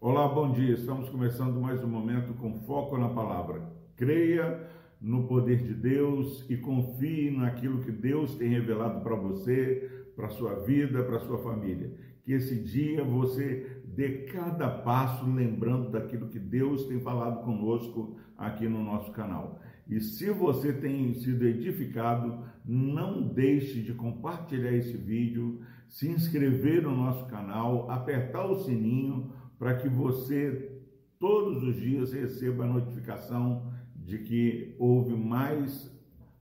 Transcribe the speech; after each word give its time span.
Olá, 0.00 0.28
bom 0.28 0.52
dia. 0.52 0.72
Estamos 0.72 1.10
começando 1.10 1.60
mais 1.60 1.84
um 1.84 1.88
momento 1.88 2.32
com 2.34 2.54
foco 2.60 2.96
na 2.96 3.10
palavra. 3.10 3.60
Creia 3.96 4.66
no 4.98 5.26
poder 5.26 5.58
de 5.58 5.74
Deus 5.74 6.46
e 6.48 6.56
confie 6.56 7.30
naquilo 7.30 7.82
que 7.82 7.92
Deus 7.92 8.34
tem 8.36 8.48
revelado 8.48 9.02
para 9.02 9.14
você, 9.14 10.06
para 10.16 10.30
sua 10.30 10.54
vida, 10.60 11.02
para 11.02 11.20
sua 11.20 11.36
família. 11.38 11.92
Que 12.22 12.32
esse 12.32 12.58
dia 12.62 13.04
você 13.04 13.82
dê 13.84 14.24
cada 14.32 14.70
passo 14.70 15.30
lembrando 15.30 15.90
daquilo 15.90 16.28
que 16.28 16.38
Deus 16.38 16.86
tem 16.86 16.98
falado 17.00 17.44
conosco 17.44 18.16
aqui 18.38 18.66
no 18.66 18.82
nosso 18.82 19.12
canal. 19.12 19.60
E 19.88 20.00
se 20.00 20.30
você 20.30 20.72
tem 20.72 21.14
sido 21.14 21.46
edificado, 21.46 22.44
não 22.64 23.22
deixe 23.28 23.82
de 23.82 23.94
compartilhar 23.94 24.72
esse 24.72 24.96
vídeo, 24.96 25.60
se 25.88 26.08
inscrever 26.08 26.82
no 26.82 26.96
nosso 26.96 27.26
canal, 27.26 27.88
apertar 27.90 28.46
o 28.46 28.64
sininho 28.64 29.32
para 29.58 29.76
que 29.76 29.88
você 29.88 30.72
todos 31.18 31.62
os 31.62 31.76
dias 31.76 32.12
receba 32.12 32.64
a 32.64 32.68
notificação 32.68 33.72
de 33.94 34.18
que 34.18 34.74
houve 34.78 35.14
mais 35.14 35.90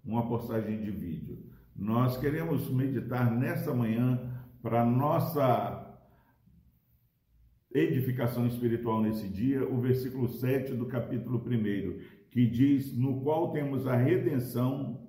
uma 0.04 0.28
postagem 0.28 0.82
de 0.82 0.92
vídeo. 0.92 1.38
Nós 1.76 2.18
queremos 2.18 2.70
meditar 2.70 3.32
nessa 3.32 3.74
manhã 3.74 4.32
para 4.62 4.86
nossa 4.86 5.84
edificação 7.74 8.48
espiritual 8.48 9.02
nesse 9.02 9.28
dia, 9.28 9.68
o 9.68 9.82
versículo 9.82 10.30
7 10.30 10.74
do 10.74 10.86
capítulo 10.86 11.44
1, 11.46 12.00
que 12.36 12.46
diz: 12.46 12.94
No 12.98 13.22
qual 13.22 13.54
temos 13.54 13.88
a 13.88 13.96
redenção, 13.96 15.08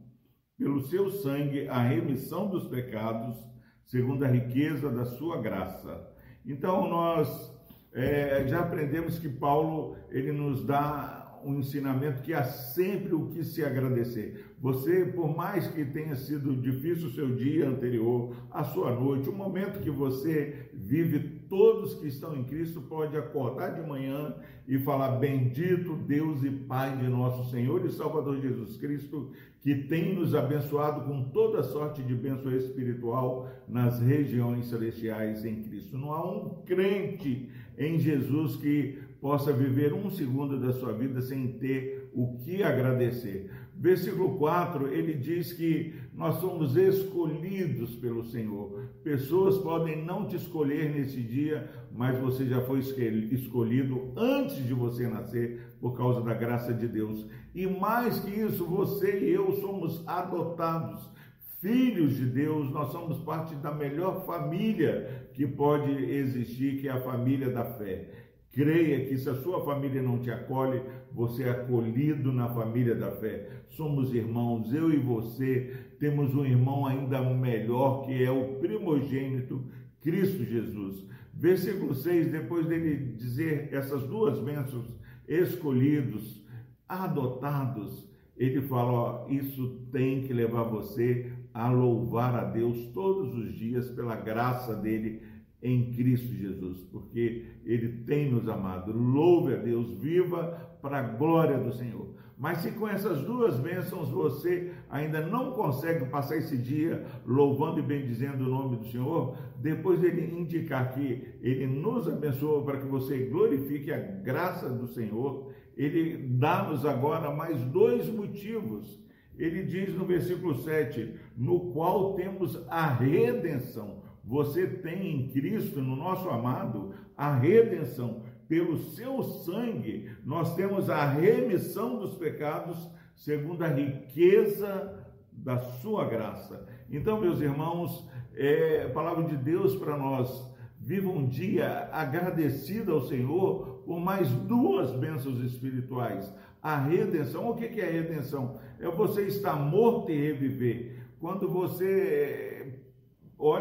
pelo 0.56 0.80
seu 0.82 1.10
sangue, 1.10 1.66
a 1.68 1.82
remissão 1.82 2.48
dos 2.48 2.68
pecados, 2.68 3.36
segundo 3.84 4.24
a 4.24 4.28
riqueza 4.28 4.88
da 4.88 5.04
sua 5.04 5.42
graça. 5.42 6.08
Então, 6.46 6.88
nós 6.88 7.52
é, 7.92 8.46
já 8.46 8.60
aprendemos 8.60 9.18
que 9.18 9.28
Paulo 9.28 9.96
ele 10.08 10.30
nos 10.30 10.64
dá 10.64 11.40
um 11.44 11.58
ensinamento 11.58 12.22
que 12.22 12.32
há 12.32 12.44
sempre 12.44 13.12
o 13.12 13.26
que 13.26 13.42
se 13.42 13.64
agradecer. 13.64 14.54
Você, 14.60 15.04
por 15.06 15.36
mais 15.36 15.66
que 15.66 15.84
tenha 15.84 16.14
sido 16.14 16.54
difícil 16.54 17.08
o 17.08 17.12
seu 17.12 17.34
dia 17.34 17.68
anterior, 17.68 18.36
a 18.52 18.62
sua 18.62 18.92
noite, 18.92 19.28
o 19.28 19.34
momento 19.34 19.80
que 19.80 19.90
você 19.90 20.70
vive, 20.72 21.35
todos 21.48 21.94
que 21.94 22.06
estão 22.06 22.36
em 22.36 22.44
Cristo 22.44 22.80
pode 22.80 23.16
acordar 23.16 23.74
de 23.74 23.86
manhã 23.86 24.34
e 24.66 24.78
falar: 24.78 25.18
Bendito 25.18 25.94
Deus 25.96 26.42
e 26.42 26.50
Pai 26.50 26.96
de 26.96 27.08
nosso 27.08 27.50
Senhor 27.50 27.84
e 27.84 27.90
Salvador 27.90 28.40
Jesus 28.40 28.76
Cristo, 28.76 29.30
que 29.60 29.74
tem 29.74 30.14
nos 30.14 30.34
abençoado 30.34 31.02
com 31.02 31.24
toda 31.30 31.62
sorte 31.62 32.02
de 32.02 32.14
bênção 32.14 32.52
espiritual 32.52 33.48
nas 33.68 34.00
regiões 34.00 34.66
celestiais 34.66 35.44
em 35.44 35.62
Cristo. 35.62 35.96
Não 35.96 36.12
há 36.12 36.24
um 36.24 36.62
crente 36.64 37.48
em 37.78 37.98
Jesus 37.98 38.56
que 38.56 38.98
possa 39.20 39.52
viver 39.52 39.92
um 39.92 40.10
segundo 40.10 40.58
da 40.58 40.72
sua 40.72 40.92
vida 40.92 41.20
sem 41.20 41.48
ter 41.54 42.10
o 42.14 42.38
que 42.38 42.62
agradecer. 42.62 43.50
Versículo 43.78 44.38
4, 44.38 44.88
ele 44.88 45.12
diz 45.12 45.52
que 45.52 45.94
nós 46.14 46.36
somos 46.36 46.76
escolhidos 46.76 47.94
pelo 47.96 48.24
Senhor. 48.24 48.88
Pessoas 49.04 49.58
podem 49.58 50.02
não 50.02 50.26
te 50.26 50.36
escolher 50.36 50.94
nesse 50.94 51.20
dia, 51.20 51.70
mas 51.92 52.18
você 52.18 52.46
já 52.46 52.62
foi 52.62 52.80
escolhido 52.80 54.12
antes 54.16 54.66
de 54.66 54.72
você 54.72 55.06
nascer 55.06 55.76
por 55.78 55.94
causa 55.94 56.22
da 56.22 56.32
graça 56.32 56.72
de 56.72 56.88
Deus. 56.88 57.26
E 57.54 57.66
mais 57.66 58.18
que 58.20 58.30
isso, 58.30 58.64
você 58.64 59.20
e 59.20 59.30
eu 59.30 59.52
somos 59.60 60.02
adotados 60.08 61.14
filhos 61.60 62.16
de 62.16 62.26
Deus, 62.26 62.70
nós 62.70 62.92
somos 62.92 63.18
parte 63.18 63.54
da 63.56 63.72
melhor 63.72 64.24
família 64.24 65.28
que 65.32 65.46
pode 65.46 65.90
existir, 65.90 66.80
que 66.80 66.88
é 66.88 66.92
a 66.92 67.00
família 67.00 67.50
da 67.50 67.64
fé. 67.64 68.25
Creia 68.56 69.04
que 69.04 69.18
se 69.18 69.28
a 69.28 69.34
sua 69.34 69.62
família 69.66 70.00
não 70.00 70.18
te 70.18 70.30
acolhe, 70.30 70.80
você 71.12 71.42
é 71.42 71.50
acolhido 71.50 72.32
na 72.32 72.48
família 72.48 72.94
da 72.94 73.10
fé. 73.10 73.50
Somos 73.68 74.14
irmãos, 74.14 74.72
eu 74.72 74.90
e 74.90 74.96
você 74.96 75.76
temos 76.00 76.34
um 76.34 76.42
irmão 76.42 76.86
ainda 76.86 77.20
melhor 77.34 78.06
que 78.06 78.24
é 78.24 78.30
o 78.30 78.54
primogênito 78.54 79.62
Cristo 80.00 80.42
Jesus. 80.42 81.04
Versículo 81.34 81.94
6, 81.94 82.32
depois 82.32 82.66
dele 82.66 83.12
dizer 83.18 83.68
essas 83.72 84.04
duas 84.04 84.38
bênçãos, 84.38 84.86
escolhidos, 85.28 86.42
adotados, 86.88 88.08
ele 88.38 88.62
fala: 88.62 88.90
ó, 88.90 89.28
isso 89.28 89.86
tem 89.92 90.22
que 90.22 90.32
levar 90.32 90.62
você 90.62 91.30
a 91.52 91.70
louvar 91.70 92.34
a 92.34 92.44
Deus 92.44 92.86
todos 92.94 93.34
os 93.34 93.54
dias 93.54 93.90
pela 93.90 94.16
graça 94.16 94.74
dele 94.74 95.35
em 95.62 95.92
Cristo 95.92 96.34
Jesus, 96.34 96.80
porque 96.92 97.44
Ele 97.64 98.04
tem 98.04 98.30
nos 98.30 98.48
amado. 98.48 98.92
Louve 98.92 99.54
a 99.54 99.56
Deus, 99.56 99.90
viva 99.98 100.78
para 100.80 100.98
a 100.98 101.02
glória 101.02 101.58
do 101.58 101.72
Senhor. 101.72 102.14
Mas 102.38 102.58
se 102.58 102.72
com 102.72 102.86
essas 102.86 103.22
duas 103.22 103.58
bênçãos 103.58 104.10
você 104.10 104.72
ainda 104.90 105.22
não 105.26 105.52
consegue 105.52 106.04
passar 106.06 106.36
esse 106.36 106.58
dia 106.58 107.06
louvando 107.24 107.78
e 107.78 107.82
bendizendo 107.82 108.44
o 108.44 108.50
nome 108.50 108.76
do 108.76 108.86
Senhor, 108.88 109.38
depois 109.56 109.98
dele 109.98 110.38
indicar 110.38 110.92
que 110.92 111.24
Ele 111.40 111.66
nos 111.66 112.06
abençoa 112.06 112.62
para 112.62 112.78
que 112.78 112.86
você 112.86 113.24
glorifique 113.24 113.90
a 113.90 113.98
graça 113.98 114.68
do 114.68 114.86
Senhor, 114.86 115.50
Ele 115.76 116.28
dá-nos 116.36 116.84
agora 116.84 117.30
mais 117.30 117.58
dois 117.62 118.06
motivos. 118.10 119.02
Ele 119.38 119.62
diz 119.64 119.94
no 119.94 120.04
versículo 120.04 120.54
7, 120.54 121.14
no 121.36 121.72
qual 121.72 122.14
temos 122.14 122.62
a 122.68 122.86
redenção 122.86 124.02
você 124.26 124.66
tem 124.66 125.14
em 125.14 125.28
Cristo, 125.28 125.80
no 125.80 125.94
nosso 125.94 126.28
amado, 126.28 126.92
a 127.16 127.32
redenção. 127.32 128.22
Pelo 128.48 128.76
seu 128.78 129.22
sangue, 129.22 130.10
nós 130.24 130.54
temos 130.56 130.90
a 130.90 131.04
remissão 131.04 131.98
dos 131.98 132.14
pecados, 132.14 132.90
segundo 133.14 133.62
a 133.62 133.68
riqueza 133.68 135.04
da 135.32 135.58
sua 135.58 136.04
graça. 136.04 136.66
Então, 136.90 137.20
meus 137.20 137.40
irmãos, 137.40 138.08
é 138.34 138.84
a 138.86 138.90
palavra 138.90 139.24
de 139.24 139.36
Deus 139.36 139.76
para 139.76 139.96
nós. 139.96 140.44
Viva 140.80 141.08
um 141.08 141.26
dia 141.26 141.88
agradecido 141.92 142.92
ao 142.92 143.02
Senhor 143.02 143.82
por 143.86 144.00
mais 144.00 144.28
duas 144.30 144.92
bênçãos 144.92 145.40
espirituais. 145.40 146.32
A 146.62 146.76
redenção, 146.76 147.48
o 147.48 147.54
que 147.54 147.80
é 147.80 147.88
a 147.88 147.92
redenção? 147.92 148.58
É 148.80 148.88
você 148.88 149.22
estar 149.22 149.54
morto 149.54 150.10
e 150.10 150.20
reviver. 150.20 150.96
Quando 151.18 151.48
você 151.48 152.55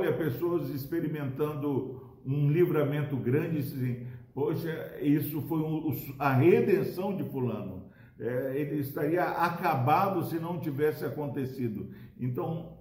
olha 0.05 0.13
pessoas 0.13 0.69
experimentando 0.69 2.01
um 2.25 2.51
livramento 2.51 3.15
grande 3.17 3.57
e 3.57 3.61
dizem, 3.61 4.07
poxa, 4.33 4.97
isso 5.01 5.41
foi 5.41 5.61
a 6.19 6.33
redenção 6.33 7.15
de 7.15 7.23
fulano. 7.23 7.85
É, 8.19 8.53
ele 8.55 8.79
estaria 8.79 9.23
acabado 9.23 10.23
se 10.25 10.35
não 10.35 10.59
tivesse 10.59 11.03
acontecido. 11.03 11.89
Então, 12.19 12.77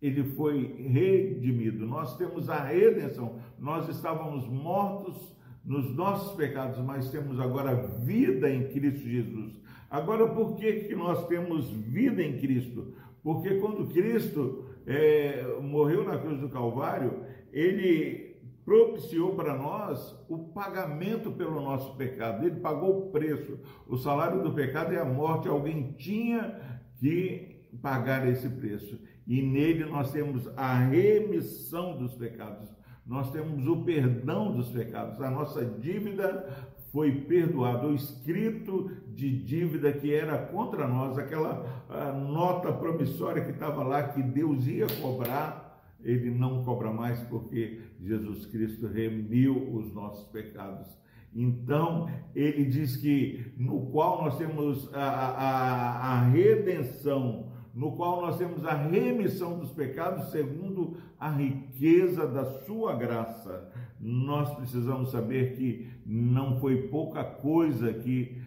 ele 0.00 0.24
foi 0.24 0.64
redimido. 0.78 1.86
Nós 1.86 2.16
temos 2.16 2.48
a 2.48 2.64
redenção. 2.64 3.38
Nós 3.58 3.88
estávamos 3.88 4.48
mortos 4.48 5.36
nos 5.64 5.94
nossos 5.94 6.34
pecados, 6.36 6.78
mas 6.78 7.10
temos 7.10 7.38
agora 7.38 7.74
vida 7.74 8.50
em 8.50 8.68
Cristo 8.68 9.06
Jesus. 9.06 9.60
Agora, 9.90 10.26
por 10.28 10.56
que, 10.56 10.72
que 10.84 10.94
nós 10.94 11.26
temos 11.26 11.70
vida 11.70 12.22
em 12.22 12.38
Cristo? 12.38 12.94
Porque 13.22 13.56
quando 13.56 13.92
Cristo 13.92 14.69
é, 14.90 15.56
morreu 15.62 16.04
na 16.04 16.18
cruz 16.18 16.40
do 16.40 16.48
Calvário, 16.48 17.24
ele 17.52 18.36
propiciou 18.64 19.36
para 19.36 19.56
nós 19.56 20.16
o 20.28 20.38
pagamento 20.38 21.30
pelo 21.30 21.60
nosso 21.60 21.96
pecado. 21.96 22.44
Ele 22.44 22.60
pagou 22.60 22.98
o 22.98 23.10
preço. 23.10 23.58
O 23.86 23.96
salário 23.96 24.42
do 24.42 24.52
pecado 24.52 24.92
é 24.92 24.98
a 24.98 25.04
morte. 25.04 25.48
Alguém 25.48 25.92
tinha 25.92 26.60
que 26.98 27.68
pagar 27.80 28.28
esse 28.28 28.48
preço. 28.48 29.00
E 29.26 29.40
nele 29.40 29.84
nós 29.84 30.10
temos 30.10 30.48
a 30.56 30.74
remissão 30.74 31.96
dos 31.96 32.14
pecados. 32.14 32.68
Nós 33.06 33.30
temos 33.30 33.66
o 33.68 33.84
perdão 33.84 34.52
dos 34.52 34.70
pecados. 34.70 35.20
A 35.20 35.30
nossa 35.30 35.64
dívida 35.64 36.48
foi 36.92 37.12
perdoado, 37.12 37.88
o 37.88 37.94
escrito 37.94 38.90
de 39.08 39.30
dívida 39.42 39.92
que 39.92 40.12
era 40.12 40.38
contra 40.38 40.88
nós, 40.88 41.18
aquela 41.18 41.84
nota 42.28 42.72
promissória 42.72 43.44
que 43.44 43.52
estava 43.52 43.82
lá 43.82 44.08
que 44.08 44.22
Deus 44.22 44.66
ia 44.66 44.86
cobrar, 45.00 45.80
ele 46.02 46.30
não 46.30 46.64
cobra 46.64 46.92
mais 46.92 47.20
porque 47.24 47.80
Jesus 48.00 48.46
Cristo 48.46 48.86
remiu 48.86 49.72
os 49.74 49.92
nossos 49.92 50.26
pecados. 50.28 50.88
Então, 51.34 52.08
ele 52.34 52.64
diz 52.64 52.96
que 52.96 53.52
no 53.56 53.86
qual 53.86 54.24
nós 54.24 54.36
temos 54.36 54.92
a, 54.92 55.00
a, 55.00 56.12
a 56.12 56.24
redenção 56.24 57.50
no 57.74 57.92
qual 57.92 58.20
nós 58.22 58.36
temos 58.36 58.64
a 58.64 58.74
remissão 58.74 59.58
dos 59.58 59.70
pecados 59.70 60.30
segundo 60.30 60.96
a 61.18 61.30
riqueza 61.30 62.26
da 62.26 62.44
sua 62.62 62.94
graça. 62.96 63.70
Nós 64.00 64.54
precisamos 64.54 65.10
saber 65.10 65.56
que 65.56 65.88
não 66.06 66.58
foi 66.58 66.88
pouca 66.88 67.22
coisa 67.22 67.92
que 67.92 68.40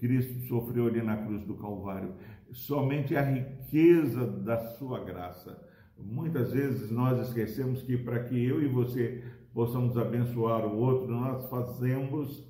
Cristo 0.00 0.40
sofreu 0.48 0.88
ali 0.88 1.00
na 1.00 1.16
cruz 1.16 1.42
do 1.44 1.54
Calvário, 1.54 2.14
somente 2.50 3.14
a 3.14 3.22
riqueza 3.22 4.26
da 4.26 4.58
sua 4.58 5.04
graça. 5.04 5.62
Muitas 5.98 6.52
vezes 6.52 6.90
nós 6.90 7.28
esquecemos 7.28 7.82
que 7.82 7.96
para 7.96 8.24
que 8.24 8.44
eu 8.44 8.62
e 8.62 8.66
você 8.66 9.22
possamos 9.54 9.96
abençoar 9.96 10.66
o 10.66 10.76
outro, 10.76 11.10
nós 11.10 11.48
fazemos 11.48 12.44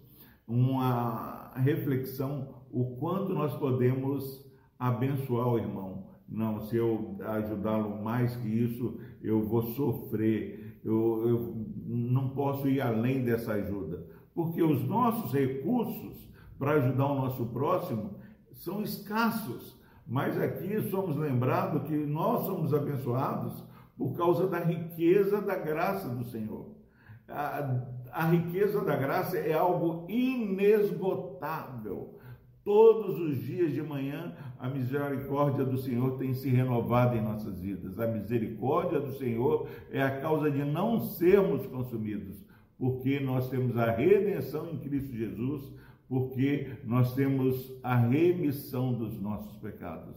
uma 0.47 1.53
reflexão 1.57 2.57
o 2.71 2.97
quanto 2.97 3.33
nós 3.33 3.55
podemos 3.55 4.45
abençoar 4.79 5.49
o 5.49 5.59
irmão. 5.59 6.07
Não, 6.29 6.61
se 6.61 6.77
eu 6.77 7.17
ajudá-lo 7.21 8.03
mais 8.03 8.35
que 8.37 8.49
isso, 8.49 8.99
eu 9.23 9.43
vou 9.43 9.63
sofrer, 9.63 10.66
eu, 10.87 11.29
eu 11.29 11.67
não 11.85 12.31
posso 12.31 12.69
ir 12.69 12.81
além 12.81 13.25
dessa 13.25 13.55
ajuda, 13.55 14.07
porque 14.33 14.63
os 14.63 14.87
nossos 14.87 15.33
recursos 15.33 16.31
para 16.59 16.75
ajudar 16.75 17.07
o 17.07 17.17
nosso 17.17 17.47
próximo 17.47 18.15
são 18.53 18.83
escassos. 18.83 19.77
Mas 20.07 20.41
aqui 20.41 20.81
somos 20.89 21.17
lembrados 21.17 21.89
que 21.89 21.97
nós 21.97 22.47
somos 22.47 22.73
abençoados 22.73 23.65
por 23.99 24.17
causa 24.17 24.47
da 24.47 24.61
riqueza 24.61 25.41
da 25.41 25.57
graça 25.57 26.09
do 26.09 26.25
Senhor. 26.25 26.71
A, 27.29 27.83
a 28.13 28.27
riqueza 28.27 28.81
da 28.83 28.95
graça 28.95 29.37
é 29.37 29.55
algo 29.55 30.07
inesgotável. 30.09 32.17
Todos 32.63 33.19
os 33.19 33.39
dias 33.39 33.73
de 33.73 33.83
manhã, 33.83 34.37
a 34.59 34.69
misericórdia 34.69 35.65
do 35.65 35.79
Senhor 35.79 36.19
tem 36.19 36.35
se 36.35 36.49
renovado 36.49 37.17
em 37.17 37.23
nossas 37.23 37.61
vidas. 37.61 37.99
A 37.99 38.07
misericórdia 38.07 39.01
do 39.01 39.13
Senhor 39.13 39.69
é 39.91 40.03
a 40.03 40.21
causa 40.21 40.51
de 40.51 40.65
não 40.65 41.01
sermos 41.01 41.67
consumidos, 41.67 42.45
porque 42.79 43.21
nós 43.21 43.49
temos 43.49 43.77
a 43.77 43.91
redenção 43.91 44.71
em 44.71 44.79
Cristo 44.79 45.15
Jesus, 45.15 45.73
porque 46.09 46.73
nós 46.85 47.15
temos 47.15 47.73
a 47.83 47.97
remissão 47.97 48.93
dos 48.95 49.21
nossos 49.21 49.57
pecados. 49.57 50.15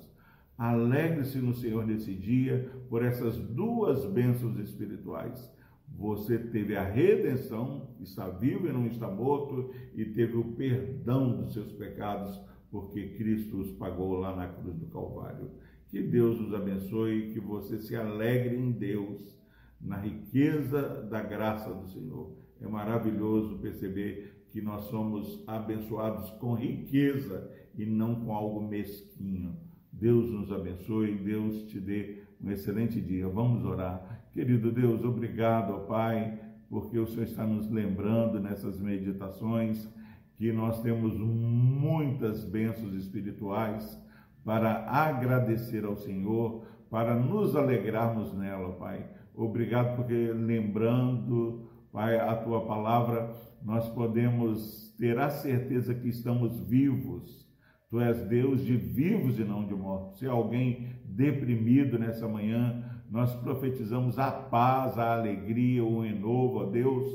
Alegre-se 0.57 1.39
no 1.39 1.53
Senhor 1.53 1.85
nesse 1.85 2.13
dia 2.13 2.69
por 2.89 3.03
essas 3.03 3.38
duas 3.38 4.06
bênçãos 4.06 4.59
espirituais. 4.59 5.51
Você 5.97 6.38
teve 6.38 6.75
a 6.75 6.83
redenção, 6.83 7.89
está 8.00 8.30
vivo 8.30 8.68
e 8.68 8.71
não 8.71 8.85
está 8.85 9.09
morto, 9.09 9.71
e 9.95 10.06
teve 10.06 10.38
o 10.38 10.44
perdão 10.53 11.35
dos 11.35 11.53
seus 11.53 11.71
pecados, 11.71 12.39
porque 12.71 13.10
Cristo 13.10 13.57
os 13.57 13.71
pagou 13.71 14.19
lá 14.19 14.36
na 14.36 14.48
cruz 14.48 14.75
do 14.75 14.88
Calvário. 14.88 15.50
Que 15.89 16.01
Deus 16.01 16.39
nos 16.39 16.54
abençoe, 16.54 17.31
que 17.33 17.39
você 17.39 17.80
se 17.80 17.95
alegre 17.95 18.56
em 18.56 18.71
Deus, 18.71 19.36
na 19.81 19.98
riqueza 19.98 21.01
da 21.10 21.21
graça 21.21 21.74
do 21.74 21.88
Senhor. 21.88 22.36
É 22.62 22.68
maravilhoso 22.68 23.57
perceber 23.57 24.45
que 24.51 24.62
nós 24.62 24.83
somos 24.86 25.44
abençoados 25.48 26.30
com 26.31 26.54
riqueza 26.54 27.50
e 27.75 27.86
não 27.86 28.16
com 28.16 28.33
algo 28.33 28.62
mesquinho. 28.62 29.57
Deus 29.92 30.30
nos 30.30 30.51
abençoe, 30.51 31.16
Deus 31.16 31.63
te 31.63 31.80
dê 31.80 32.24
um 32.42 32.51
excelente 32.51 33.01
dia. 33.01 33.27
Vamos 33.27 33.66
orar. 33.66 34.30
Querido 34.31 34.71
Deus, 34.71 35.04
obrigado, 35.04 35.88
Pai, 35.88 36.39
porque 36.69 36.98
o 37.00 37.07
Senhor 37.07 37.24
está 37.24 37.45
nos 37.45 37.69
lembrando 37.69 38.39
nessas 38.39 38.80
meditações 38.80 39.89
que 40.39 40.53
nós 40.53 40.81
temos 40.81 41.18
muitas 41.18 42.45
bênçãos 42.45 42.94
espirituais 42.94 44.01
para 44.45 44.89
agradecer 44.89 45.83
ao 45.83 45.97
Senhor, 45.97 46.63
para 46.89 47.13
nos 47.13 47.57
alegrarmos 47.57 48.33
nela, 48.33 48.71
Pai. 48.77 49.06
Obrigado 49.36 49.97
porque 49.97 50.31
lembrando, 50.31 51.69
Pai, 51.91 52.18
a 52.18 52.38
tua 52.38 52.65
palavra 52.65 53.36
nós 53.62 53.89
podemos 53.89 54.95
ter 54.97 55.19
a 55.19 55.30
certeza 55.30 55.94
que 55.94 56.07
estamos 56.07 56.57
vivos. 56.62 57.45
Tu 57.89 58.00
és 58.00 58.21
Deus 58.21 58.63
de 58.63 58.77
vivos 58.77 59.38
e 59.39 59.44
não 59.44 59.68
de 59.68 59.75
mortos. 59.75 60.19
Se 60.19 60.25
alguém 60.25 60.88
deprimido 61.03 62.00
nessa 62.00 62.30
manhã, 62.30 62.81
nós 63.12 63.35
profetizamos 63.35 64.18
a 64.18 64.31
paz, 64.31 64.97
a 64.97 65.15
alegria, 65.15 65.83
o 65.83 66.00
renovo, 66.00 66.62
a 66.62 66.65
Deus, 66.69 67.09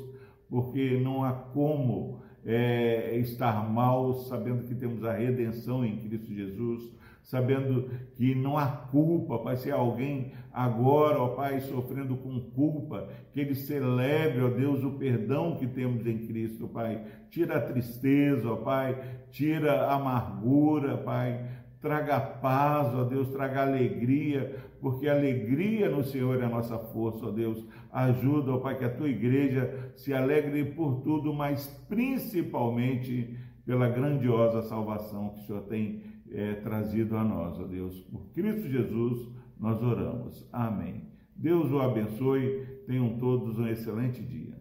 porque 0.47 1.01
não 1.01 1.25
há 1.25 1.33
como 1.33 2.23
é, 2.47 3.17
estar 3.19 3.69
mal 3.69 4.15
sabendo 4.15 4.67
que 4.67 4.75
temos 4.75 5.05
a 5.05 5.13
redenção 5.13 5.85
em 5.85 5.97
Cristo 5.99 6.33
Jesus 6.33 6.95
sabendo 7.25 7.91
que 8.17 8.35
não 8.35 8.59
há 8.59 8.67
culpa, 8.67 9.39
Pai, 9.39 9.57
se 9.57 9.71
alguém 9.71 10.33
agora, 10.53 11.19
ó 11.19 11.29
Pai, 11.29 11.61
sofrendo 11.61 12.17
com 12.17 12.39
culpa, 12.39 13.09
que 13.33 13.41
ele 13.41 13.55
celebre, 13.55 14.43
ó 14.43 14.49
Deus, 14.49 14.85
o 14.85 14.93
perdão 14.93 15.57
que 15.57 15.67
temos 15.67 16.07
em 16.07 16.27
Cristo, 16.27 16.69
Pai. 16.69 17.03
Tira 17.31 17.57
a 17.57 17.61
tristeza, 17.61 18.49
ó 18.51 18.57
Pai, 18.57 18.97
tira 19.31 19.87
a 19.87 19.95
amargura, 19.95 20.99
Pai. 20.99 21.41
Traga 21.85 22.19
paz, 22.19 22.95
ó 22.95 23.05
Deus, 23.05 23.29
traga 23.29 23.61
alegria, 23.61 24.57
porque 24.81 25.07
alegria 25.07 25.87
no 25.91 26.03
Senhor 26.03 26.41
é 26.41 26.47
a 26.47 26.49
nossa 26.49 26.79
força, 26.79 27.27
ó 27.27 27.31
Deus. 27.31 27.63
Ajuda, 27.93 28.53
ó 28.53 28.57
Pai, 28.57 28.79
que 28.79 28.87
a 28.87 28.89
tua 28.89 29.07
igreja 29.07 29.93
se 29.95 30.15
alegre 30.15 30.65
por 30.65 31.03
tudo, 31.03 31.35
mas 31.35 31.67
principalmente 31.87 33.39
pela 33.67 33.87
grandiosa 33.87 34.63
salvação 34.63 35.35
que 35.35 35.41
o 35.41 35.45
Senhor 35.45 35.63
tem 35.65 36.03
é, 36.31 36.55
trazido 36.55 37.19
a 37.19 37.23
nós, 37.23 37.61
ó 37.61 37.65
Deus. 37.65 38.01
Por 38.01 38.33
Cristo 38.33 38.67
Jesus 38.67 39.29
nós 39.61 39.83
oramos. 39.83 40.49
Amém. 40.51 41.03
Deus 41.37 41.71
o 41.71 41.81
abençoe. 41.81 42.65
Tenham 42.87 43.19
todos 43.19 43.59
um 43.59 43.69
excelente 43.69 44.23
dia. 44.23 44.55